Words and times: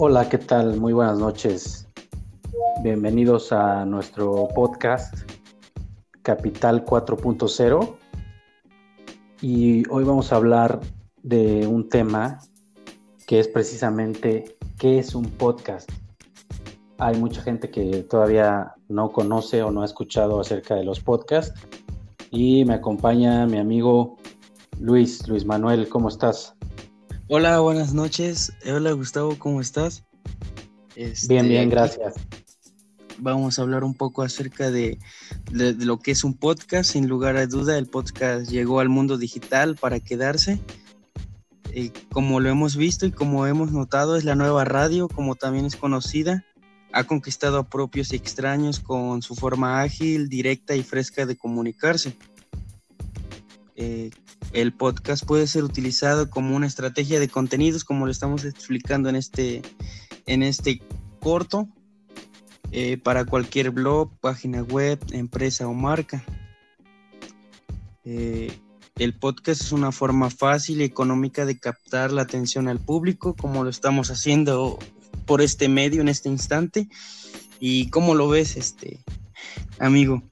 Hola, 0.00 0.28
¿qué 0.28 0.38
tal? 0.38 0.78
Muy 0.78 0.92
buenas 0.92 1.18
noches. 1.18 1.88
Bienvenidos 2.84 3.50
a 3.50 3.84
nuestro 3.84 4.46
podcast 4.54 5.12
Capital 6.22 6.84
4.0 6.84 7.96
y 9.40 9.82
hoy 9.90 10.04
vamos 10.04 10.32
a 10.32 10.36
hablar 10.36 10.78
de 11.24 11.66
un 11.66 11.88
tema 11.88 12.38
que 13.26 13.40
es 13.40 13.48
precisamente 13.48 14.56
qué 14.78 15.00
es 15.00 15.16
un 15.16 15.24
podcast. 15.24 15.90
Hay 16.98 17.18
mucha 17.18 17.42
gente 17.42 17.68
que 17.68 18.04
todavía 18.04 18.76
no 18.86 19.10
conoce 19.10 19.64
o 19.64 19.72
no 19.72 19.82
ha 19.82 19.84
escuchado 19.84 20.38
acerca 20.38 20.76
de 20.76 20.84
los 20.84 21.00
podcasts 21.00 21.60
y 22.30 22.64
me 22.66 22.74
acompaña 22.74 23.46
mi 23.46 23.58
amigo 23.58 24.16
Luis, 24.78 25.26
Luis 25.26 25.44
Manuel, 25.44 25.88
¿cómo 25.88 26.08
estás? 26.08 26.54
Hola, 27.30 27.60
buenas 27.60 27.92
noches. 27.92 28.54
Hola 28.64 28.92
Gustavo, 28.92 29.38
¿cómo 29.38 29.60
estás? 29.60 30.02
Este, 30.96 31.34
bien, 31.34 31.46
bien, 31.46 31.68
gracias. 31.68 32.14
Vamos 33.18 33.58
a 33.58 33.62
hablar 33.62 33.84
un 33.84 33.92
poco 33.92 34.22
acerca 34.22 34.70
de, 34.70 34.98
lo 35.52 35.98
que 35.98 36.12
es 36.12 36.24
un 36.24 36.32
podcast. 36.32 36.90
Sin 36.92 37.06
lugar 37.06 37.36
a 37.36 37.46
duda, 37.46 37.76
el 37.76 37.86
podcast 37.86 38.50
llegó 38.50 38.80
al 38.80 38.88
mundo 38.88 39.18
digital 39.18 39.76
para 39.76 40.00
quedarse. 40.00 40.58
Eh, 41.72 41.92
como 42.10 42.40
lo 42.40 42.48
hemos 42.48 42.76
visto 42.76 43.04
y 43.04 43.12
como 43.12 43.46
hemos 43.46 43.72
notado, 43.72 44.16
es 44.16 44.24
la 44.24 44.34
nueva 44.34 44.64
radio, 44.64 45.06
como 45.06 45.34
también 45.34 45.66
es 45.66 45.76
conocida. 45.76 46.46
Ha 46.92 47.04
conquistado 47.04 47.58
a 47.58 47.68
propios 47.68 48.10
y 48.14 48.16
extraños 48.16 48.80
con 48.80 49.20
su 49.20 49.34
forma 49.34 49.82
ágil, 49.82 50.30
directa 50.30 50.76
y 50.76 50.82
fresca 50.82 51.26
de 51.26 51.36
comunicarse. 51.36 52.16
Eh, 53.76 54.08
el 54.52 54.72
podcast 54.72 55.24
puede 55.24 55.46
ser 55.46 55.64
utilizado 55.64 56.30
como 56.30 56.56
una 56.56 56.66
estrategia 56.66 57.20
de 57.20 57.28
contenidos, 57.28 57.84
como 57.84 58.06
lo 58.06 58.12
estamos 58.12 58.44
explicando 58.44 59.08
en 59.08 59.16
este, 59.16 59.62
en 60.26 60.42
este 60.42 60.80
corto, 61.20 61.68
eh, 62.70 62.98
para 62.98 63.24
cualquier 63.24 63.70
blog, 63.70 64.10
página 64.20 64.62
web, 64.62 64.98
empresa 65.12 65.68
o 65.68 65.74
marca. 65.74 66.24
Eh, 68.04 68.52
el 68.96 69.14
podcast 69.14 69.60
es 69.60 69.72
una 69.72 69.92
forma 69.92 70.30
fácil 70.30 70.80
y 70.80 70.84
económica 70.84 71.46
de 71.46 71.58
captar 71.58 72.10
la 72.10 72.22
atención 72.22 72.68
al 72.68 72.78
público, 72.78 73.36
como 73.36 73.64
lo 73.64 73.70
estamos 73.70 74.10
haciendo 74.10 74.78
por 75.24 75.40
este 75.40 75.68
medio 75.68 76.00
en 76.00 76.08
este 76.08 76.28
instante. 76.28 76.88
¿Y 77.60 77.90
cómo 77.90 78.14
lo 78.14 78.28
ves, 78.28 78.56
este 78.56 78.98
amigo? 79.78 80.22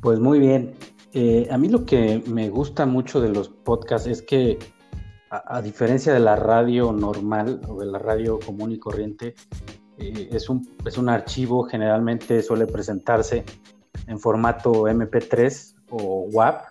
Pues 0.00 0.18
muy 0.18 0.38
bien. 0.38 0.74
Eh, 1.12 1.48
a 1.50 1.58
mí 1.58 1.68
lo 1.68 1.84
que 1.84 2.22
me 2.26 2.48
gusta 2.50 2.86
mucho 2.86 3.20
de 3.20 3.30
los 3.30 3.48
podcasts 3.48 4.06
es 4.06 4.22
que, 4.22 4.58
a, 5.30 5.60
diferencia 5.60 6.12
de 6.12 6.20
la 6.20 6.36
radio 6.36 6.92
normal 6.92 7.60
o 7.68 7.80
de 7.80 7.86
la 7.86 7.98
radio 7.98 8.38
común 8.38 8.72
y 8.72 8.78
corriente, 8.78 9.34
eh, 9.98 10.28
es, 10.32 10.48
un, 10.48 10.68
es 10.84 10.98
un 10.98 11.08
archivo, 11.08 11.64
generalmente 11.64 12.42
suele 12.42 12.66
presentarse 12.66 13.44
en 14.06 14.18
formato 14.18 14.88
MP3 14.88 15.74
o 15.90 16.28
WAP 16.32 16.64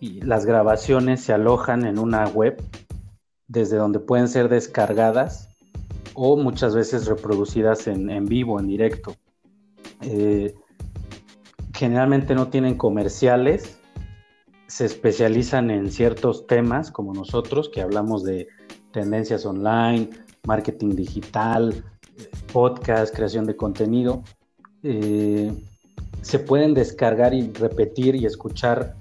y 0.00 0.20
las 0.20 0.46
grabaciones 0.46 1.22
se 1.22 1.32
alojan 1.32 1.84
en 1.84 1.98
una 1.98 2.28
web 2.28 2.62
desde 3.48 3.76
donde 3.76 3.98
pueden 3.98 4.28
ser 4.28 4.48
descargadas 4.48 5.48
o 6.14 6.36
muchas 6.36 6.74
veces 6.74 7.06
reproducidas 7.06 7.86
en, 7.86 8.10
en 8.10 8.26
vivo, 8.26 8.60
en 8.60 8.68
directo. 8.68 9.14
Eh, 10.02 10.54
generalmente 11.78 12.34
no 12.34 12.48
tienen 12.48 12.74
comerciales, 12.76 13.78
se 14.66 14.84
especializan 14.84 15.70
en 15.70 15.92
ciertos 15.92 16.48
temas 16.48 16.90
como 16.90 17.14
nosotros, 17.14 17.70
que 17.72 17.80
hablamos 17.80 18.24
de 18.24 18.48
tendencias 18.92 19.46
online, 19.46 20.10
marketing 20.44 20.96
digital, 20.96 21.84
podcast, 22.52 23.14
creación 23.14 23.46
de 23.46 23.54
contenido. 23.54 24.24
Eh, 24.82 25.52
se 26.20 26.40
pueden 26.40 26.74
descargar 26.74 27.32
y 27.32 27.52
repetir 27.52 28.16
y 28.16 28.26
escuchar 28.26 28.96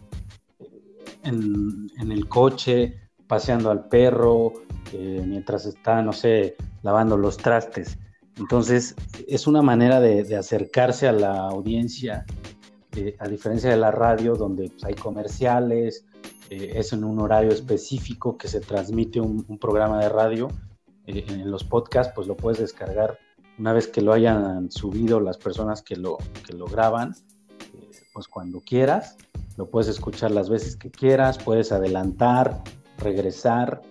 en, 1.23 1.89
el 1.99 2.29
coche, 2.29 2.93
paseando 3.25 3.71
al 3.71 3.87
perro, 3.89 4.53
eh, 4.93 5.23
mientras 5.25 5.65
está, 5.65 6.03
no 6.03 6.13
sé, 6.13 6.55
lavando 6.83 7.17
los 7.17 7.37
trastes. 7.37 7.97
Entonces, 8.37 8.93
es 9.27 9.47
una 9.47 9.63
manera 9.63 9.99
de 9.99 10.35
acercarse 10.35 11.07
a 11.07 11.11
la 11.11 11.39
audiencia 11.47 12.23
a 13.19 13.27
diferencia 13.27 13.69
de 13.69 13.77
la 13.77 13.91
radio, 13.91 14.35
donde 14.35 14.69
pues, 14.69 14.83
hay 14.83 14.93
comerciales, 14.93 16.05
eh, 16.49 16.73
es 16.75 16.93
en 16.93 17.03
un 17.03 17.19
horario 17.19 17.51
específico 17.51 18.37
que 18.37 18.47
se 18.47 18.59
transmite 18.59 19.19
un, 19.19 19.57
programa 19.59 19.99
de 19.99 20.09
radio, 20.09 20.47
eh, 21.05 21.25
en 21.27 21.51
los 21.51 21.63
podcasts, 21.63 22.13
pues 22.15 22.27
lo 22.27 22.35
puedes 22.35 22.59
descargar 22.59 23.19
una 23.57 23.73
vez 23.73 23.87
que 23.87 24.01
lo 24.01 24.13
hayan 24.13 24.71
subido 24.71 25.19
las 25.19 25.37
personas 25.37 25.81
que 25.81 25.95
lo, 25.95 26.17
que 26.45 26.53
lo 26.53 26.67
graban, 26.67 27.15
eh, 27.73 27.89
pues 28.13 28.27
cuando 28.27 28.61
quieras, 28.61 29.17
lo 29.57 29.69
puedes 29.69 29.87
escuchar 29.89 30.31
las 30.31 30.49
veces 30.49 30.75
que 30.75 30.91
quieras, 30.91 31.37
puedes 31.39 31.71
adelantar, 31.71 32.61
regresar, 32.99 33.81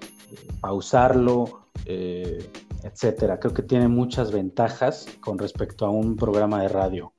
pausarlo, 0.60 1.66
etcétera. 1.84 3.38
Creo 3.40 3.52
que 3.52 3.62
tiene 3.62 3.88
muchas 3.88 4.30
ventajas 4.30 5.06
con 5.20 5.38
respecto 5.38 5.86
a 5.86 5.90
un 5.90 6.16
programa 6.16 6.62
de 6.62 6.68
radio. 6.68 7.12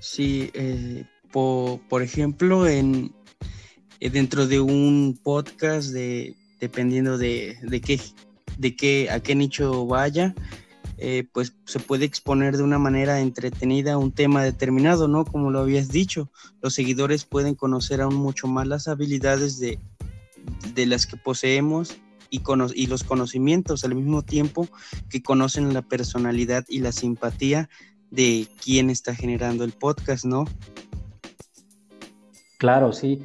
Sí, 0.00 0.50
eh, 0.54 1.04
por, 1.30 2.02
ejemplo, 2.02 2.66
en, 2.66 3.12
eh, 4.00 4.10
dentro 4.10 4.46
de 4.46 4.58
un 4.58 5.18
podcast, 5.22 5.90
de, 5.90 6.34
dependiendo 6.58 7.18
de, 7.18 7.58
de, 7.62 7.80
qué, 7.80 8.00
de 8.58 8.74
qué, 8.74 9.10
a 9.10 9.20
qué 9.20 9.34
nicho 9.34 9.86
vaya, 9.86 10.34
eh, 10.96 11.28
pues 11.32 11.54
se 11.66 11.80
puede 11.80 12.06
exponer 12.06 12.56
de 12.56 12.62
una 12.62 12.78
manera 12.78 13.20
entretenida 13.20 13.98
un 13.98 14.12
tema 14.12 14.42
determinado, 14.42 15.06
¿no? 15.06 15.24
Como 15.24 15.50
lo 15.50 15.60
habías 15.60 15.88
dicho, 15.88 16.30
los 16.62 16.74
seguidores 16.74 17.24
pueden 17.24 17.54
conocer 17.54 18.00
aún 18.00 18.16
mucho 18.16 18.48
más 18.48 18.66
las 18.66 18.88
habilidades 18.88 19.58
de, 19.58 19.78
de 20.74 20.86
las 20.86 21.06
que 21.06 21.16
poseemos 21.18 21.96
y, 22.30 22.42
y 22.74 22.86
los 22.86 23.04
conocimientos 23.04 23.84
al 23.84 23.94
mismo 23.94 24.22
tiempo 24.22 24.68
que 25.08 25.22
conocen 25.22 25.74
la 25.74 25.82
personalidad 25.82 26.64
y 26.68 26.80
la 26.80 26.92
simpatía 26.92 27.68
de 28.10 28.46
quién 28.62 28.90
está 28.90 29.14
generando 29.14 29.64
el 29.64 29.72
podcast, 29.72 30.24
¿no? 30.24 30.44
Claro, 32.58 32.92
sí. 32.92 33.24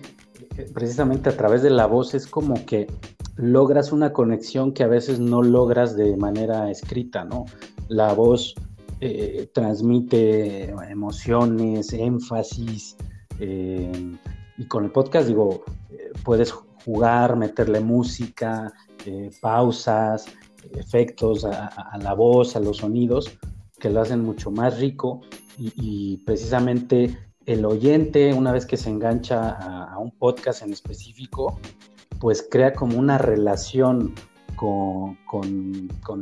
Precisamente 0.73 1.29
a 1.29 1.35
través 1.35 1.61
de 1.61 1.69
la 1.69 1.85
voz 1.85 2.13
es 2.13 2.27
como 2.27 2.65
que 2.65 2.87
logras 3.35 3.91
una 3.91 4.13
conexión 4.13 4.73
que 4.73 4.83
a 4.83 4.87
veces 4.87 5.19
no 5.19 5.41
logras 5.41 5.95
de 5.95 6.15
manera 6.15 6.71
escrita, 6.71 7.25
¿no? 7.25 7.45
La 7.89 8.13
voz 8.13 8.55
eh, 9.01 9.49
transmite 9.53 10.69
emociones, 10.89 11.91
énfasis, 11.91 12.95
eh, 13.39 14.17
y 14.57 14.65
con 14.67 14.85
el 14.85 14.91
podcast 14.91 15.27
digo, 15.27 15.65
eh, 15.91 16.11
puedes 16.23 16.51
jugar, 16.51 17.35
meterle 17.35 17.81
música, 17.81 18.73
pausas, 19.41 20.25
efectos 20.73 21.45
a, 21.45 21.97
la 22.01 22.13
voz, 22.13 22.55
a 22.55 22.59
los 22.59 22.77
sonidos, 22.77 23.37
que 23.79 23.89
lo 23.89 24.01
hacen 24.01 24.21
mucho 24.21 24.51
más 24.51 24.79
rico 24.79 25.21
y, 25.57 26.17
precisamente 26.25 27.17
el 27.45 27.65
oyente, 27.65 28.33
una 28.33 28.51
vez 28.51 28.65
que 28.65 28.77
se 28.77 28.89
engancha 28.89 29.51
a, 29.51 29.97
un 29.99 30.11
podcast 30.11 30.63
en 30.63 30.73
específico, 30.73 31.59
pues 32.19 32.45
crea 32.49 32.73
como 32.73 32.97
una 32.97 33.17
relación 33.17 34.13
con, 34.55 35.17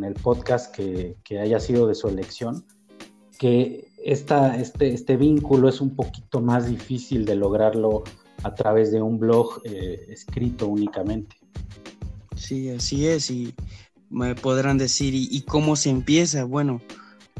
el 0.03 0.13
podcast 0.15 0.75
que, 0.75 1.15
haya 1.39 1.59
sido 1.59 1.87
de 1.87 1.95
su 1.95 2.07
elección, 2.07 2.65
que 3.39 3.87
esta, 4.03 4.57
este, 4.57 4.93
este 4.93 5.17
vínculo 5.17 5.69
es 5.69 5.81
un 5.81 5.95
poquito 5.95 6.41
más 6.41 6.67
difícil 6.67 7.25
de 7.25 7.35
lograrlo 7.35 8.03
a 8.43 8.53
través 8.53 8.91
de 8.91 9.01
un 9.01 9.17
blog 9.17 9.61
eh, 9.63 10.05
escrito 10.09 10.67
únicamente. 10.67 11.37
Sí, 12.35 12.69
así 12.69 13.07
es, 13.07 13.31
y 13.31 13.53
me 14.09 14.35
podrán 14.35 14.77
decir, 14.77 15.13
¿y, 15.13 15.29
y 15.31 15.41
cómo 15.43 15.75
se 15.75 15.89
empieza? 15.89 16.43
Bueno, 16.43 16.81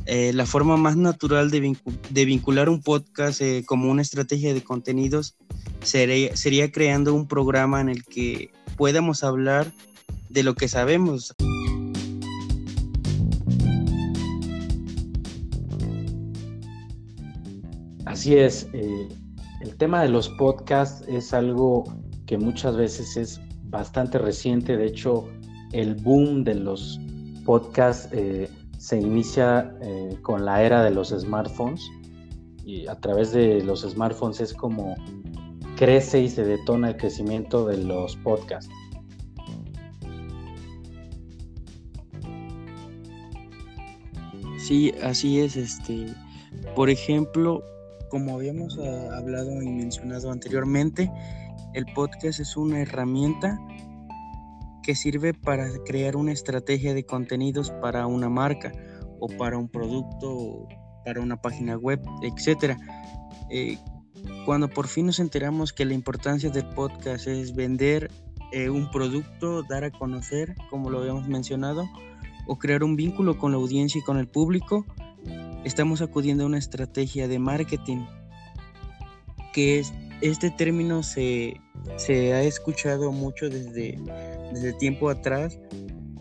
eh, 0.06 0.34
la 0.34 0.46
forma 0.46 0.76
más 0.76 0.98
natural 0.98 1.50
de, 1.50 2.26
vincular 2.26 2.68
un 2.68 2.82
podcast 2.82 3.42
eh, 3.42 3.64
como 3.66 3.90
una 3.90 4.02
estrategia 4.02 4.54
de 4.54 4.62
contenidos 4.62 5.38
sería, 5.82 6.36
sería 6.36 6.72
creando 6.74 7.14
un 7.14 7.26
programa 7.26 7.80
en 7.80 7.88
el 7.88 8.04
que 8.04 8.52
podamos 8.76 9.24
hablar 9.24 9.72
de 10.30 10.44
lo 10.44 10.56
que 10.56 10.68
sabemos. 10.68 11.34
Así 18.06 18.36
es, 18.36 18.68
eh, 18.74 19.08
el 19.62 19.76
tema 19.78 20.02
de 20.02 20.10
los 20.10 20.28
podcasts 20.30 21.08
es 21.08 21.34
algo 21.34 21.86
que 22.26 22.38
muchas 22.38 22.76
veces 22.76 23.16
es 23.16 23.42
bastante 23.64 24.18
reciente, 24.18 24.76
de 24.76 24.88
hecho 24.88 25.30
el 25.72 25.96
boom 25.96 26.44
de 26.44 26.56
los 26.56 27.00
podcasts 27.46 28.10
se 28.84 29.00
inicia 29.00 29.74
eh, 29.82 30.18
con 30.24 30.44
la 30.44 30.62
era 30.62 30.84
de 30.84 30.92
los 30.92 31.12
smartphones 31.18 31.90
y 32.66 32.86
a 32.88 33.00
través 33.00 33.32
de 33.32 33.64
los 33.64 33.84
smartphones 33.84 34.42
es 34.42 34.54
como 34.54 34.98
crece 35.78 36.20
y 36.20 36.28
se 36.28 36.44
detona 36.44 36.90
el 36.90 36.98
crecimiento 36.98 37.66
de 37.66 37.78
los 37.78 38.18
podcasts. 38.18 38.70
Sí, 44.58 44.94
así 45.02 45.40
es. 45.40 45.56
Este, 45.56 46.08
por 46.76 46.90
ejemplo, 46.90 47.64
como 48.10 48.36
habíamos 48.36 48.78
ah, 48.80 49.18
hablado 49.18 49.62
y 49.62 49.70
mencionado 49.70 50.30
anteriormente, 50.30 51.10
el 51.74 51.86
podcast 51.94 52.42
es 52.42 52.58
una 52.58 52.82
herramienta 52.82 53.58
que 54.84 54.96
sirve 54.96 55.34
para 55.34 55.68
crear 55.86 56.16
una 56.16 56.32
estrategia 56.32 56.94
de 56.94 57.06
contenidos 57.06 57.72
para 57.82 58.06
una 58.06 58.30
marca 58.30 58.72
o 59.20 59.28
para 59.28 59.58
un 59.58 59.70
producto, 59.70 60.68
para 61.06 61.22
una 61.22 61.42
página 61.42 61.78
web, 61.78 62.02
etcétera. 62.22 62.78
Eh, 63.50 63.78
cuando 64.46 64.70
por 64.70 64.88
fin 64.88 65.08
nos 65.08 65.20
enteramos 65.20 65.74
que 65.74 65.86
la 65.86 65.94
importancia 65.94 66.50
del 66.50 66.66
podcast 66.70 67.28
es 67.28 67.56
vender 67.56 68.12
eh, 68.52 68.70
un 68.70 68.92
producto, 68.92 69.64
dar 69.64 69.84
a 69.84 69.92
conocer, 69.92 70.56
como 70.70 70.90
lo 70.90 71.00
habíamos 71.00 71.28
mencionado, 71.28 71.90
o 72.46 72.60
crear 72.60 72.84
un 72.84 72.96
vínculo 72.96 73.38
con 73.38 73.52
la 73.52 73.58
audiencia 73.58 74.00
y 74.00 74.04
con 74.04 74.18
el 74.18 74.28
público, 74.28 74.86
estamos 75.64 76.02
acudiendo 76.02 76.44
a 76.44 76.48
una 76.48 76.58
estrategia 76.58 77.28
de 77.28 77.40
marketing, 77.40 78.06
que 79.54 79.80
es, 79.80 79.94
este 80.24 80.52
término 80.52 81.04
se, 81.04 81.60
se 81.98 82.34
ha 82.34 82.42
escuchado 82.44 83.12
mucho 83.12 83.50
desde, 83.50 84.00
desde 84.54 84.72
tiempo 84.72 85.10
atrás, 85.10 85.60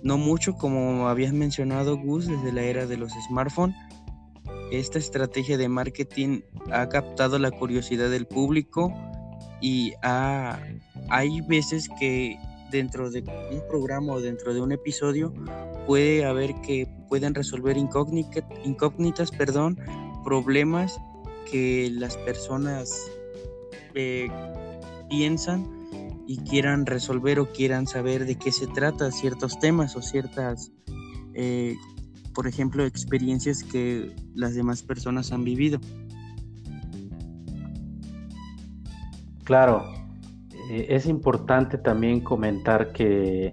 no 0.03 0.19
mucho 0.19 0.55
como 0.55 1.09
habías 1.09 1.33
mencionado 1.33 1.97
Gus, 1.97 2.27
desde 2.27 2.53
la 2.53 2.63
era 2.63 2.87
de 2.87 2.97
los 2.97 3.13
smartphones. 3.29 3.77
Esta 4.73 4.99
estrategia 4.99 5.57
de 5.57 5.69
marketing 5.69 6.41
ha 6.73 6.89
captado 6.89 7.39
la 7.39 7.53
curiosidad 7.53 8.11
del 8.11 8.27
público 8.27 8.93
y 9.61 9.93
hay 10.03 11.41
veces 11.43 11.89
que 12.01 12.37
dentro 12.73 13.09
de 13.09 13.21
un 13.53 13.63
programa 13.69 14.15
o 14.15 14.21
dentro 14.21 14.53
de 14.53 14.61
un 14.61 14.73
episodio 14.73 15.33
puede 15.87 16.25
haber 16.25 16.55
que 16.63 16.89
pueden 17.09 17.35
resolver 17.37 17.77
incógnitas, 17.77 18.43
incógnitas 18.65 19.31
perdón, 19.31 19.79
problemas 20.25 20.99
que 21.49 21.89
las 21.93 22.17
personas 22.17 22.91
eh, 23.95 24.29
piensan 25.09 25.67
y 26.27 26.39
quieran 26.39 26.87
resolver 26.87 27.39
o 27.39 27.53
quieran 27.53 27.87
saber 27.87 28.27
de 28.27 28.37
qué 28.37 28.53
se 28.53 28.67
trata 28.67 29.11
ciertos 29.11 29.59
temas 29.59 29.97
o 29.97 30.03
ciertas, 30.03 30.73
eh, 31.35 31.77
por 32.35 32.47
ejemplo, 32.47 32.85
experiencias 32.85 33.63
que 33.65 34.15
las 34.35 34.55
demás 34.55 34.83
personas 34.83 35.33
han 35.33 35.45
vivido. 35.45 35.81
Claro, 39.45 39.85
eh, 40.71 40.87
es 40.89 41.07
importante 41.07 41.79
también 41.79 42.21
comentar 42.21 42.93
que 42.93 43.53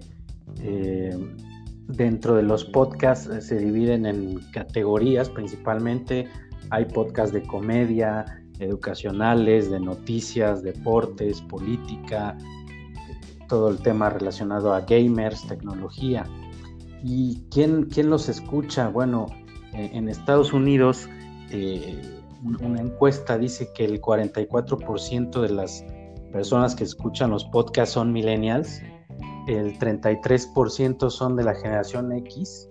dentro 1.88 2.36
de 2.36 2.42
los 2.42 2.64
podcasts 2.64 3.46
se 3.46 3.56
dividen 3.56 4.04
en 4.06 4.40
categorías, 4.52 5.28
principalmente 5.30 6.28
hay 6.70 6.84
podcasts 6.84 7.32
de 7.32 7.42
comedia, 7.42 8.39
educacionales, 8.60 9.70
de 9.70 9.80
noticias, 9.80 10.62
deportes, 10.62 11.40
política, 11.42 12.36
todo 13.48 13.70
el 13.70 13.78
tema 13.78 14.10
relacionado 14.10 14.72
a 14.72 14.82
gamers, 14.82 15.46
tecnología. 15.46 16.24
¿Y 17.02 17.42
quién, 17.50 17.86
quién 17.86 18.10
los 18.10 18.28
escucha? 18.28 18.88
Bueno, 18.88 19.26
eh, 19.72 19.90
en 19.92 20.08
Estados 20.08 20.52
Unidos 20.52 21.08
eh, 21.50 22.00
una 22.42 22.80
encuesta 22.80 23.36
dice 23.36 23.70
que 23.74 23.84
el 23.84 24.00
44% 24.00 25.40
de 25.40 25.48
las 25.50 25.84
personas 26.32 26.74
que 26.74 26.84
escuchan 26.84 27.30
los 27.30 27.44
podcasts 27.46 27.94
son 27.94 28.12
millennials 28.12 28.80
el 29.46 29.78
33% 29.78 31.10
son 31.10 31.36
de 31.36 31.44
la 31.44 31.54
generación 31.54 32.12
X, 32.12 32.68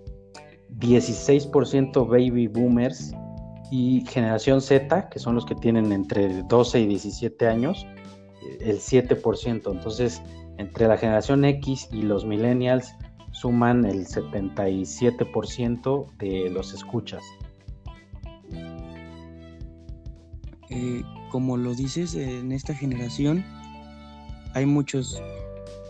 16% 0.78 2.08
baby 2.08 2.46
boomers 2.46 3.12
y 3.70 4.04
generación 4.06 4.60
Z, 4.60 5.08
que 5.08 5.18
son 5.18 5.34
los 5.34 5.46
que 5.46 5.54
tienen 5.54 5.92
entre 5.92 6.42
12 6.42 6.80
y 6.80 6.86
17 6.86 7.46
años, 7.46 7.86
el 8.60 8.78
7%. 8.78 9.70
Entonces, 9.70 10.22
entre 10.58 10.88
la 10.88 10.96
generación 10.96 11.44
X 11.44 11.88
y 11.92 12.02
los 12.02 12.24
millennials 12.24 12.94
suman 13.32 13.84
el 13.84 14.06
77% 14.06 16.06
de 16.18 16.50
los 16.50 16.74
escuchas. 16.74 17.22
Eh, 20.70 21.02
como 21.30 21.56
lo 21.56 21.74
dices, 21.74 22.14
en 22.14 22.52
esta 22.52 22.74
generación 22.74 23.44
hay 24.54 24.66
muchos 24.66 25.20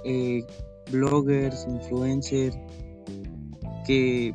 eh, 0.04 0.42
bloggers, 0.90 1.66
influencers, 1.68 2.56
que 3.86 4.34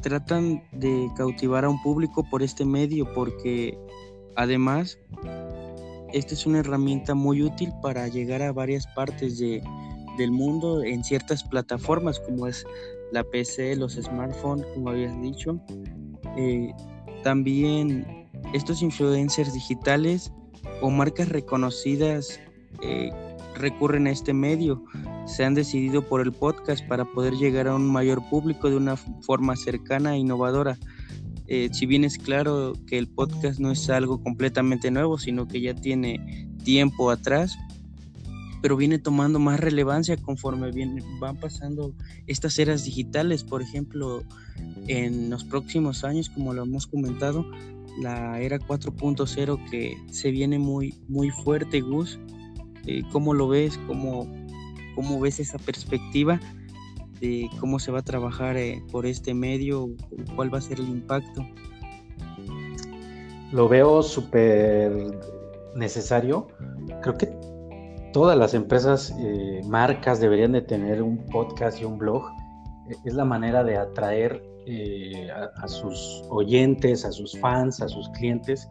tratan 0.00 0.62
de 0.72 1.08
cautivar 1.16 1.64
a 1.64 1.68
un 1.68 1.82
público 1.82 2.24
por 2.30 2.42
este 2.42 2.64
medio 2.64 3.12
porque 3.14 3.78
además 4.36 4.98
esta 6.12 6.34
es 6.34 6.46
una 6.46 6.60
herramienta 6.60 7.14
muy 7.14 7.42
útil 7.42 7.72
para 7.82 8.08
llegar 8.08 8.42
a 8.42 8.52
varias 8.52 8.86
partes 8.88 9.38
de, 9.38 9.62
del 10.18 10.32
mundo 10.32 10.82
en 10.82 11.04
ciertas 11.04 11.44
plataformas 11.44 12.18
como 12.20 12.46
es 12.46 12.66
la 13.12 13.24
PC, 13.24 13.76
los 13.76 13.94
smartphones, 13.94 14.66
como 14.74 14.90
habías 14.90 15.20
dicho. 15.20 15.60
Eh, 16.36 16.72
también 17.22 18.28
estos 18.54 18.82
influencers 18.82 19.52
digitales 19.52 20.32
o 20.80 20.90
marcas 20.90 21.28
reconocidas 21.28 22.40
eh, 22.82 23.10
recurren 23.54 24.06
a 24.06 24.10
este 24.10 24.32
medio. 24.32 24.82
Se 25.30 25.44
han 25.44 25.54
decidido 25.54 26.02
por 26.02 26.20
el 26.20 26.32
podcast 26.32 26.84
para 26.86 27.04
poder 27.04 27.34
llegar 27.34 27.68
a 27.68 27.76
un 27.76 27.90
mayor 27.90 28.28
público 28.28 28.68
de 28.68 28.76
una 28.76 28.96
forma 28.96 29.54
cercana 29.54 30.14
e 30.14 30.18
innovadora. 30.18 30.76
Eh, 31.46 31.68
si 31.72 31.86
bien 31.86 32.04
es 32.04 32.18
claro 32.18 32.72
que 32.88 32.98
el 32.98 33.06
podcast 33.08 33.60
no 33.60 33.70
es 33.70 33.88
algo 33.90 34.20
completamente 34.20 34.90
nuevo, 34.90 35.18
sino 35.18 35.46
que 35.46 35.60
ya 35.60 35.74
tiene 35.74 36.48
tiempo 36.64 37.10
atrás, 37.10 37.56
pero 38.60 38.76
viene 38.76 38.98
tomando 38.98 39.38
más 39.38 39.60
relevancia 39.60 40.16
conforme 40.16 40.70
van 41.20 41.36
pasando 41.36 41.94
estas 42.26 42.58
eras 42.58 42.84
digitales. 42.84 43.44
Por 43.44 43.62
ejemplo, 43.62 44.24
en 44.88 45.30
los 45.30 45.44
próximos 45.44 46.02
años, 46.02 46.28
como 46.28 46.54
lo 46.54 46.64
hemos 46.64 46.88
comentado, 46.88 47.46
la 48.02 48.40
era 48.40 48.58
4.0 48.58 49.70
que 49.70 49.96
se 50.10 50.32
viene 50.32 50.58
muy, 50.58 51.00
muy 51.08 51.30
fuerte, 51.30 51.80
Gus, 51.80 52.18
eh, 52.86 53.02
¿Cómo 53.12 53.34
lo 53.34 53.48
ves? 53.48 53.78
¿Cómo, 53.86 54.26
¿Cómo 55.00 55.18
ves 55.18 55.40
esa 55.40 55.56
perspectiva 55.56 56.38
de 57.20 57.48
cómo 57.58 57.78
se 57.78 57.90
va 57.90 58.00
a 58.00 58.02
trabajar 58.02 58.58
eh, 58.58 58.82
por 58.92 59.06
este 59.06 59.32
medio? 59.32 59.88
¿Cuál 60.36 60.52
va 60.52 60.58
a 60.58 60.60
ser 60.60 60.78
el 60.78 60.90
impacto? 60.90 61.42
Lo 63.50 63.66
veo 63.66 64.02
súper 64.02 65.18
necesario. 65.74 66.48
Creo 67.00 67.16
que 67.16 67.34
todas 68.12 68.36
las 68.36 68.52
empresas, 68.52 69.14
eh, 69.18 69.62
marcas 69.64 70.20
deberían 70.20 70.52
de 70.52 70.60
tener 70.60 71.00
un 71.00 71.24
podcast 71.28 71.80
y 71.80 71.86
un 71.86 71.96
blog. 71.96 72.26
Es 73.06 73.14
la 73.14 73.24
manera 73.24 73.64
de 73.64 73.78
atraer 73.78 74.42
a, 75.56 75.66
sus 75.66 76.22
oyentes, 76.28 77.06
a 77.06 77.12
sus 77.12 77.38
fans, 77.40 77.80
a 77.80 77.88
sus 77.88 78.06
clientes, 78.10 78.68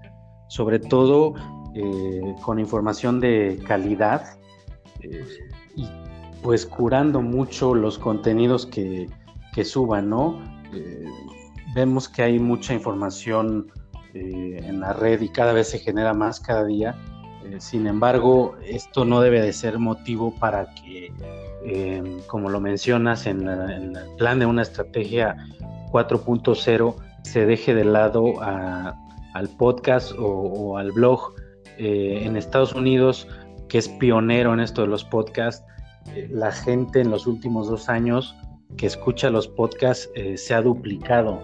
sobre 0.48 0.78
todo 0.78 1.34
eh, 1.74 2.36
con 2.44 2.60
información 2.60 3.20
de 3.20 3.60
calidad 3.68 4.38
eh, 5.02 5.26
y 5.76 5.88
pues 6.42 6.66
curando 6.66 7.22
mucho 7.22 7.76
los 7.76 7.98
contenidos 7.98 8.66
que, 8.66 9.08
suban, 9.64 10.10
¿no? 10.10 10.40
Eh, 10.74 11.04
vemos 11.76 12.08
que 12.08 12.24
hay 12.24 12.40
mucha 12.40 12.74
información 12.74 13.70
en 14.14 14.80
la 14.80 14.94
red 14.94 15.20
y 15.20 15.28
cada 15.28 15.52
vez 15.52 15.70
se 15.70 15.80
genera 15.80 16.14
más 16.14 16.40
cada 16.40 16.64
día. 16.64 16.96
sin 17.58 17.88
embargo, 17.88 18.56
esto 18.66 19.04
no 19.04 19.20
debe 19.20 19.42
de 19.42 19.52
ser 19.52 19.80
motivo 19.80 20.34
para 20.40 20.74
que, 20.76 21.12
como 22.28 22.50
lo 22.50 22.62
mencionas, 22.62 23.26
en, 23.28 23.48
el 23.48 23.98
plan 24.18 24.40
de 24.40 24.46
una 24.46 24.62
estrategia 24.62 25.36
4.0 25.92 26.96
se 27.24 27.46
deje 27.46 27.76
de 27.76 27.84
lado 27.84 28.42
al 28.42 29.50
podcast 29.58 30.14
o 30.18 30.78
al 30.78 30.94
blog 30.94 31.34
eh, 31.80 32.24
en 32.26 32.36
Estados 32.36 32.74
Unidos, 32.74 33.26
que 33.70 33.78
es 33.78 33.88
pionero 33.88 34.54
en 34.54 34.60
esto 34.60 34.82
de 34.82 34.88
los 34.88 35.06
podcasts, 35.06 35.66
eh, 35.66 35.79
la 36.30 36.52
gente 36.52 37.02
en 37.02 37.12
los 37.12 37.28
últimos 37.28 37.68
dos 37.68 37.90
años 37.90 38.36
que 38.78 38.86
escucha 38.88 39.30
los 39.30 39.48
podcasts 39.48 40.10
eh, 40.16 40.38
se 40.38 40.54
ha 40.54 40.62
duplicado 40.62 41.42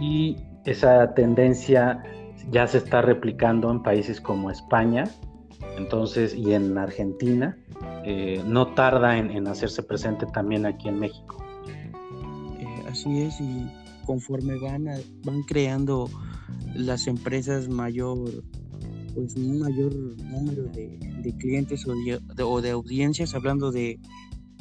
y 0.00 0.36
esa 0.64 1.14
tendencia 1.14 2.02
ya 2.50 2.66
se 2.66 2.78
está 2.78 3.02
replicando 3.02 3.70
en 3.70 3.82
países 3.82 4.20
como 4.20 4.50
España, 4.50 5.04
entonces 5.76 6.34
y 6.34 6.52
en 6.52 6.76
Argentina, 6.78 7.56
no 8.46 8.68
tarda 8.74 9.18
en, 9.18 9.46
hacerse 9.48 9.82
presente 9.82 10.24
también 10.26 10.64
aquí 10.64 10.88
en 10.88 10.98
México. 10.98 11.44
así 12.88 13.22
es 13.22 13.38
y 13.40 13.66
conforme 14.06 14.58
van 14.58 14.86
van 15.24 15.42
creando 15.42 16.08
las 16.74 17.06
empresas 17.06 17.68
mayor 17.68 18.18
pues 19.18 19.34
un 19.34 19.58
mayor 19.58 19.92
número 19.96 20.62
de, 20.64 21.34
clientes 21.38 21.84
o 21.86 22.60
de, 22.60 22.70
audiencias, 22.70 23.34
hablando 23.34 23.72
de, 23.72 23.98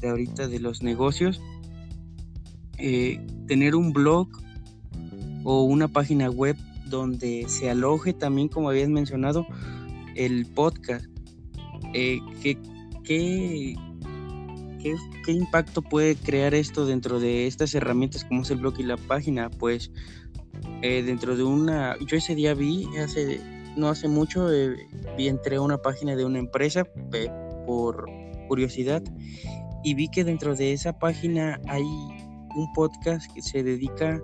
ahorita 0.01 0.47
de 0.47 0.59
los 0.59 0.81
negocios, 0.81 1.39
eh, 2.79 3.23
tener 3.47 3.75
un 3.75 3.93
blog 3.93 4.27
o 5.43 5.63
una 5.63 5.87
página 5.87 6.31
web 6.31 6.57
donde 6.89 7.45
se 7.47 7.69
aloje 7.69 8.13
también, 8.13 8.47
como 8.47 8.69
habías 8.69 8.89
mencionado, 8.89 9.45
el 10.15 10.47
podcast. 10.47 11.05
Eh, 11.93 12.19
¿qué, 12.41 12.57
qué, 13.03 13.75
qué, 14.81 15.31
impacto 15.31 15.83
puede 15.83 16.15
crear 16.15 16.55
esto 16.55 16.87
dentro 16.87 17.19
de 17.19 17.45
estas 17.45 17.75
herramientas 17.75 18.23
como 18.23 18.41
es 18.41 18.49
el 18.49 18.57
blog 18.57 18.79
y 18.79 18.83
la 18.83 18.97
página? 18.97 19.51
Pues 19.51 19.91
eh, 20.81 21.03
dentro 21.03 21.37
de 21.37 21.43
una, 21.43 21.95
yo 21.99 22.17
ese 22.17 22.33
día 22.33 22.55
vi, 22.55 22.87
hace, 22.97 23.39
no 23.77 23.89
hace 23.89 24.07
mucho, 24.07 24.51
eh, 24.51 24.75
vi 25.15 25.27
entré 25.27 25.57
a 25.57 25.61
una 25.61 25.77
página 25.77 26.15
de 26.15 26.25
una 26.25 26.39
empresa 26.39 26.83
por 27.65 28.05
curiosidad 28.47 29.03
y 29.83 29.93
vi 29.93 30.09
que 30.09 30.23
dentro 30.23 30.55
de 30.55 30.73
esa 30.73 30.97
página 30.97 31.61
hay 31.67 31.83
un 31.83 32.73
podcast 32.73 33.31
que 33.33 33.41
se 33.41 33.63
dedica 33.63 34.19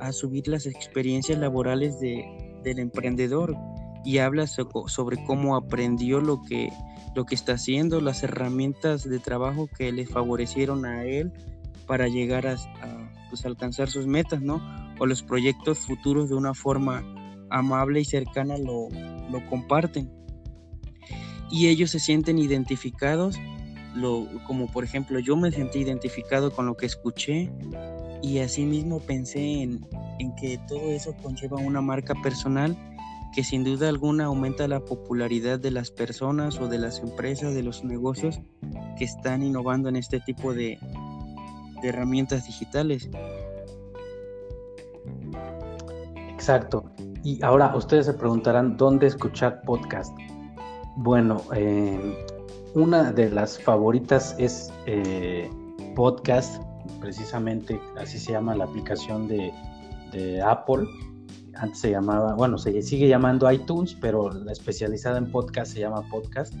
a 0.00 0.12
subir 0.12 0.48
las 0.48 0.66
experiencias 0.66 1.38
laborales 1.38 1.98
de, 2.00 2.24
del 2.62 2.78
emprendedor 2.78 3.56
y 4.04 4.18
habla 4.18 4.46
sobre 4.46 5.24
cómo 5.24 5.56
aprendió 5.56 6.20
lo 6.20 6.42
que, 6.42 6.70
lo 7.14 7.24
que 7.24 7.34
está 7.34 7.54
haciendo, 7.54 8.00
las 8.00 8.22
herramientas 8.22 9.08
de 9.08 9.18
trabajo 9.18 9.68
que 9.68 9.92
le 9.92 10.06
favorecieron 10.06 10.84
a 10.86 11.04
él 11.04 11.32
para 11.86 12.08
llegar 12.08 12.46
a, 12.46 12.56
pues, 13.28 13.44
alcanzar 13.44 13.88
sus 13.88 14.06
metas, 14.06 14.40
¿no? 14.40 14.60
O 14.98 15.06
los 15.06 15.22
proyectos 15.22 15.78
futuros 15.78 16.28
de 16.28 16.34
una 16.34 16.54
forma 16.54 17.04
amable 17.52 18.00
y 18.00 18.04
cercana 18.04 18.56
lo, 18.58 18.88
lo 19.30 19.46
comparten. 19.48 20.10
Y 21.50 21.68
ellos 21.68 21.90
se 21.90 22.00
sienten 22.00 22.38
identificados, 22.38 23.38
lo, 23.94 24.26
como 24.46 24.68
por 24.68 24.84
ejemplo 24.84 25.18
yo 25.18 25.36
me 25.36 25.52
sentí 25.52 25.80
identificado 25.80 26.50
con 26.50 26.64
lo 26.64 26.76
que 26.76 26.86
escuché 26.86 27.52
y 28.22 28.38
asimismo 28.38 29.00
pensé 29.00 29.62
en, 29.62 29.86
en 30.18 30.34
que 30.34 30.58
todo 30.66 30.90
eso 30.90 31.14
conlleva 31.22 31.58
una 31.58 31.82
marca 31.82 32.14
personal 32.22 32.76
que 33.32 33.42
sin 33.42 33.64
duda 33.64 33.88
alguna 33.88 34.26
aumenta 34.26 34.68
la 34.68 34.80
popularidad 34.80 35.58
de 35.58 35.70
las 35.70 35.90
personas 35.90 36.60
o 36.60 36.68
de 36.68 36.78
las 36.78 37.00
empresas, 37.00 37.54
de 37.54 37.62
los 37.62 37.82
negocios 37.82 38.40
que 38.98 39.04
están 39.04 39.42
innovando 39.42 39.88
en 39.88 39.96
este 39.96 40.20
tipo 40.20 40.52
de, 40.52 40.78
herramientas 41.82 42.46
digitales. 42.46 43.10
Exacto. 46.30 46.84
Y 47.24 47.42
ahora 47.42 47.74
ustedes 47.76 48.06
se 48.06 48.14
preguntarán 48.14 48.76
dónde 48.76 49.06
escuchar 49.06 49.62
podcast. 49.62 50.16
Bueno, 50.96 51.40
eh, 51.54 52.16
una 52.74 53.12
de 53.12 53.30
las 53.30 53.58
favoritas 53.58 54.34
es 54.38 54.72
eh, 54.86 55.48
podcast, 55.94 56.62
precisamente 57.00 57.80
así 57.98 58.18
se 58.18 58.32
llama 58.32 58.54
la 58.54 58.64
aplicación 58.64 59.28
de, 59.28 59.52
de 60.12 60.42
Apple 60.42 60.86
antes 61.56 61.80
se 61.80 61.90
llamaba, 61.90 62.34
bueno, 62.34 62.58
se 62.58 62.80
sigue 62.82 63.08
llamando 63.08 63.50
iTunes, 63.50 63.94
pero 63.94 64.30
la 64.30 64.52
especializada 64.52 65.18
en 65.18 65.30
podcast 65.30 65.72
se 65.72 65.80
llama 65.80 66.02
podcast. 66.10 66.54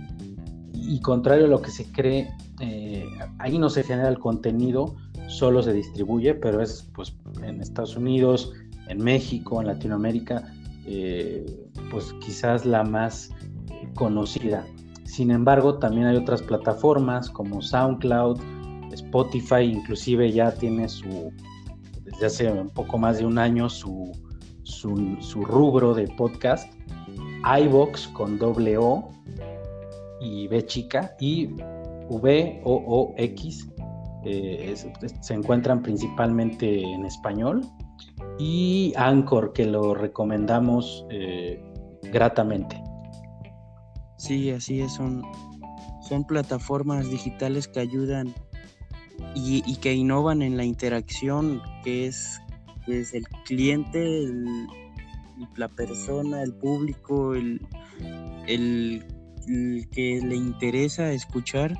Y 0.74 1.00
contrario 1.00 1.46
a 1.46 1.48
lo 1.48 1.62
que 1.62 1.70
se 1.70 1.90
cree, 1.92 2.28
eh, 2.60 3.08
ahí 3.38 3.58
no 3.58 3.70
se 3.70 3.84
genera 3.84 4.08
el 4.08 4.18
contenido, 4.18 4.94
solo 5.28 5.62
se 5.62 5.72
distribuye, 5.72 6.34
pero 6.34 6.60
es 6.60 6.88
pues 6.94 7.14
en 7.42 7.60
Estados 7.60 7.96
Unidos, 7.96 8.52
en 8.88 9.02
México, 9.02 9.60
en 9.60 9.68
Latinoamérica, 9.68 10.52
eh, 10.86 11.44
pues 11.90 12.12
quizás 12.20 12.64
la 12.64 12.84
más 12.84 13.30
conocida. 13.94 14.66
Sin 15.04 15.30
embargo, 15.30 15.78
también 15.78 16.06
hay 16.06 16.16
otras 16.16 16.42
plataformas 16.42 17.28
como 17.28 17.60
SoundCloud, 17.60 18.40
Spotify, 18.92 19.62
inclusive 19.62 20.32
ya 20.32 20.52
tiene 20.52 20.88
su, 20.88 21.32
desde 22.04 22.26
hace 22.26 22.50
un 22.50 22.70
poco 22.70 22.98
más 22.98 23.18
de 23.18 23.26
un 23.26 23.38
año, 23.38 23.68
su 23.68 24.12
su, 24.64 25.44
rubro 25.44 25.94
de 25.94 26.08
podcast, 26.08 26.72
iVox 27.60 28.08
con 28.08 28.38
doble 28.38 28.76
O 28.78 29.10
y 30.20 30.46
B 30.48 30.64
chica 30.66 31.14
y 31.20 31.48
V 32.08 32.60
O 32.64 32.84
O 32.86 33.14
X 33.16 33.68
eh, 34.24 34.74
se 35.20 35.34
encuentran 35.34 35.82
principalmente 35.82 36.82
en 36.82 37.04
español 37.04 37.62
y 38.38 38.92
Anchor 38.96 39.52
que 39.52 39.66
lo 39.66 39.94
recomendamos 39.94 41.06
eh, 41.10 41.62
gratamente. 42.12 42.82
Sí, 44.18 44.50
así 44.50 44.80
es, 44.80 44.92
son, 44.92 45.22
son 46.08 46.24
plataformas 46.24 47.10
digitales 47.10 47.66
que 47.68 47.80
ayudan 47.80 48.34
y, 49.34 49.76
que 49.76 49.94
innovan 49.94 50.42
en 50.42 50.56
la 50.56 50.64
interacción, 50.64 51.60
que 51.82 52.06
es 52.06 52.40
pues 52.86 53.14
el 53.14 53.24
cliente, 53.44 54.28
la 55.56 55.68
persona, 55.68 56.42
el 56.42 56.54
público, 56.54 57.34
el, 57.34 57.60
que 58.46 60.20
le 60.22 60.36
interesa 60.36 61.12
escuchar 61.12 61.76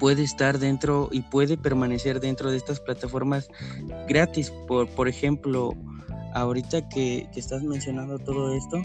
puede 0.00 0.24
estar 0.24 0.58
dentro 0.58 1.08
y 1.12 1.20
puede 1.20 1.56
permanecer 1.56 2.18
dentro 2.18 2.50
de 2.50 2.56
estas 2.56 2.80
plataformas 2.80 3.48
gratis. 4.08 4.50
Por, 4.66 4.88
por 4.88 5.06
ejemplo, 5.06 5.74
ahorita 6.34 6.88
que, 6.88 7.28
que 7.32 7.38
estás 7.38 7.62
mencionando 7.62 8.18
todo 8.18 8.52
esto, 8.54 8.82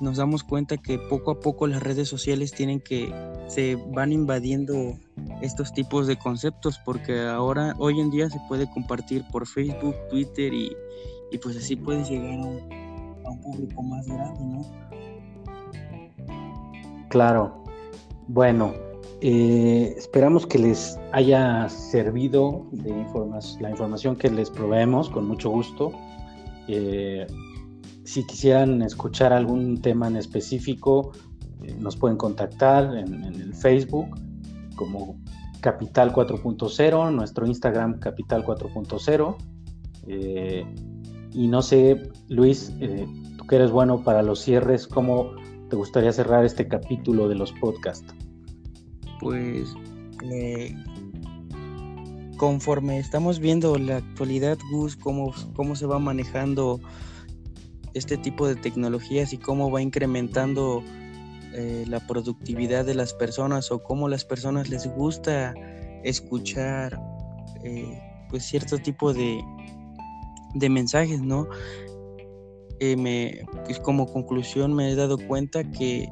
nos 0.00 0.16
damos 0.16 0.44
cuenta 0.44 0.76
que 0.76 0.98
poco 0.98 1.32
a 1.32 1.40
poco 1.40 1.66
las 1.66 1.82
redes 1.82 2.08
sociales 2.08 2.52
tienen 2.52 2.80
que, 2.80 3.12
se 3.48 3.76
van 3.76 4.12
invadiendo 4.12 4.98
estos 5.42 5.72
tipos 5.72 6.06
de 6.06 6.16
conceptos 6.16 6.78
porque 6.84 7.26
ahora, 7.26 7.74
hoy 7.78 8.00
en 8.00 8.10
día 8.10 8.30
se 8.30 8.40
puede 8.48 8.70
compartir 8.70 9.24
por 9.32 9.46
Facebook, 9.46 9.96
Twitter 10.08 10.52
y, 10.54 10.76
pues 11.42 11.56
así 11.56 11.76
puedes 11.76 12.08
llegar 12.08 12.38
a 12.38 12.44
un, 12.44 12.78
público 13.42 13.82
más 13.82 14.06
grande, 14.06 14.40
¿no? 14.40 14.64
Claro. 17.10 17.62
Bueno, 18.26 18.74
eh, 19.20 19.94
esperamos 19.96 20.46
que 20.46 20.58
les 20.58 20.98
haya 21.12 21.68
servido 21.68 22.66
la 23.60 23.70
información 23.70 24.16
que 24.16 24.30
les 24.30 24.50
proveemos 24.50 25.10
con 25.10 25.26
mucho 25.26 25.50
gusto. 25.50 25.92
Eh, 26.68 27.26
si 28.04 28.24
quisieran 28.26 28.82
escuchar 28.82 29.32
algún 29.32 29.80
tema 29.82 30.06
en 30.06 30.16
específico, 30.16 31.12
eh, 31.64 31.74
nos 31.78 31.96
pueden 31.96 32.16
contactar 32.16 32.96
en, 32.96 33.24
el 33.24 33.54
Facebook 33.54 34.08
como 34.76 35.18
Capital 35.60 36.12
4.0, 36.12 37.12
nuestro 37.12 37.46
Instagram 37.46 37.98
Capital 37.98 38.44
4.0. 38.44 39.36
Eh, 40.06 40.64
y 41.32 41.48
no 41.48 41.60
sé, 41.60 42.10
Luis, 42.28 42.72
tú 43.36 43.46
que 43.46 43.56
eres 43.56 43.70
bueno 43.70 44.02
para 44.04 44.22
los 44.22 44.40
cierres, 44.40 44.86
¿cómo 44.86 45.32
te 45.68 45.76
gustaría 45.76 46.12
cerrar 46.12 46.44
este 46.44 46.68
capítulo 46.68 47.28
de 47.28 47.34
los 47.34 47.52
podcasts? 47.52 48.14
Pues 49.20 49.74
conforme 52.38 52.98
estamos 52.98 53.40
viendo 53.40 53.76
la 53.76 53.98
actualidad, 53.98 54.58
Gus, 54.70 54.96
cómo, 54.96 55.34
cómo 55.54 55.76
se 55.76 55.86
va 55.86 55.98
manejando 55.98 56.80
este 57.94 58.16
tipo 58.16 58.46
de 58.46 58.56
tecnologías 58.56 59.32
y 59.32 59.38
cómo 59.38 59.70
va 59.70 59.82
incrementando 59.82 60.82
eh, 61.52 61.84
la 61.88 62.06
productividad 62.06 62.84
de 62.84 62.94
las 62.94 63.12
personas 63.12 63.70
o 63.70 63.82
cómo 63.82 64.08
las 64.08 64.24
personas 64.24 64.68
les 64.68 64.86
gusta 64.86 65.54
escuchar 66.04 67.00
eh, 67.64 68.00
pues 68.30 68.44
cierto 68.44 68.78
tipo 68.78 69.12
de, 69.12 69.42
de 70.54 70.68
mensajes, 70.68 71.20
¿no? 71.20 71.48
Eh, 72.80 72.96
me, 72.96 73.40
pues 73.64 73.80
como 73.80 74.06
conclusión 74.06 74.74
me 74.74 74.92
he 74.92 74.94
dado 74.94 75.18
cuenta 75.18 75.64
que, 75.64 76.08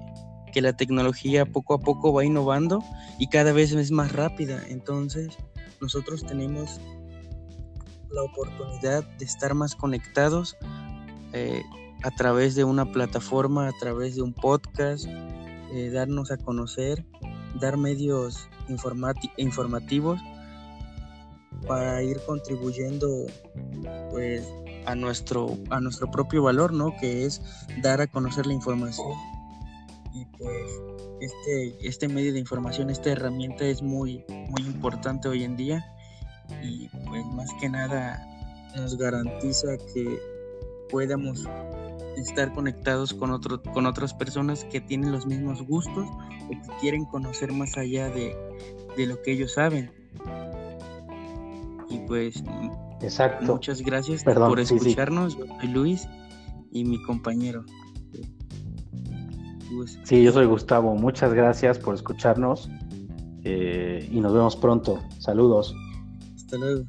que 0.56 0.62
la 0.62 0.72
tecnología 0.74 1.44
poco 1.44 1.74
a 1.74 1.80
poco 1.80 2.14
va 2.14 2.24
innovando 2.24 2.82
y 3.18 3.26
cada 3.26 3.52
vez 3.52 3.72
es 3.72 3.90
más 3.90 4.12
rápida. 4.12 4.64
Entonces 4.70 5.36
nosotros 5.82 6.24
tenemos 6.24 6.80
la 8.08 8.22
oportunidad 8.22 9.04
de 9.18 9.26
estar 9.26 9.52
más 9.52 9.74
conectados 9.76 10.56
eh, 11.34 11.62
a 12.02 12.10
través 12.10 12.54
de 12.54 12.64
una 12.64 12.90
plataforma, 12.90 13.68
a 13.68 13.72
través 13.78 14.16
de 14.16 14.22
un 14.22 14.32
podcast, 14.32 15.04
eh, 15.74 15.90
darnos 15.92 16.30
a 16.30 16.38
conocer, 16.38 17.04
dar 17.60 17.76
medios 17.76 18.48
informativos 18.66 20.18
para 21.68 22.02
ir 22.02 22.18
contribuyendo 22.24 23.26
pues 24.10 24.48
a 24.86 24.94
nuestro 24.94 25.58
a 25.68 25.80
nuestro 25.80 26.10
propio 26.10 26.42
valor 26.42 26.72
no 26.72 26.94
que 26.98 27.26
es 27.26 27.42
dar 27.82 28.00
a 28.00 28.06
conocer 28.06 28.46
la 28.46 28.54
información 28.54 29.12
pues 30.38 30.82
este 31.20 31.88
este 31.88 32.08
medio 32.08 32.32
de 32.32 32.38
información 32.38 32.90
esta 32.90 33.10
herramienta 33.10 33.64
es 33.64 33.82
muy 33.82 34.24
muy 34.28 34.62
importante 34.62 35.28
hoy 35.28 35.44
en 35.44 35.56
día 35.56 35.84
y 36.62 36.88
pues 36.88 37.24
más 37.26 37.50
que 37.60 37.68
nada 37.68 38.24
nos 38.76 38.96
garantiza 38.96 39.76
que 39.92 40.18
podamos 40.90 41.44
estar 42.16 42.52
conectados 42.52 43.12
con, 43.12 43.30
otro, 43.30 43.62
con 43.62 43.86
otras 43.86 44.14
personas 44.14 44.64
que 44.64 44.80
tienen 44.80 45.12
los 45.12 45.26
mismos 45.26 45.62
gustos 45.62 46.06
o 46.06 46.48
que 46.48 46.60
quieren 46.80 47.04
conocer 47.06 47.52
más 47.52 47.76
allá 47.76 48.08
de, 48.08 48.36
lo 48.96 49.20
que 49.22 49.32
ellos 49.32 49.54
saben. 49.54 49.90
Y 51.88 51.98
pues 52.06 52.42
Exacto. 53.02 53.44
Muchas 53.44 53.82
gracias 53.82 54.24
por 54.24 54.58
escucharnos. 54.58 55.34
soy 55.34 55.68
Luis 55.68 56.08
y 56.72 56.84
mi 56.84 57.02
compañero. 57.02 57.64
Sí, 60.04 60.22
yo 60.22 60.32
soy 60.32 60.46
Gustavo. 60.46 60.94
Muchas 60.94 61.32
gracias 61.32 61.78
por 61.78 61.94
escucharnos 61.94 62.70
eh, 63.44 64.08
y 64.10 64.20
nos 64.20 64.32
vemos 64.32 64.56
pronto. 64.56 65.02
Saludos. 65.18 65.74
Hasta 66.34 66.56
luego. 66.56 66.84